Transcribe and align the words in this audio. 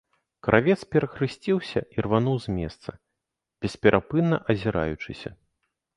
Кравец 0.45 0.77
перахрысціўся 0.93 1.79
і 1.97 2.07
рвануў 2.07 2.37
з 2.45 2.55
месца, 2.57 2.89
бесперапынна 3.67 4.37
азіраючыся. 4.55 5.29